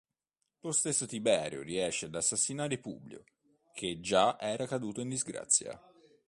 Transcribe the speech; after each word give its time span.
Lo 0.61 0.71
stesso 0.71 1.05
Tiberio 1.05 1.61
riesce 1.61 2.07
ad 2.07 2.15
assassinare 2.15 2.79
Publio, 2.79 3.23
che 3.71 3.99
già 3.99 4.39
era 4.39 4.65
caduto 4.65 5.01
in 5.01 5.09
disgrazia. 5.09 5.79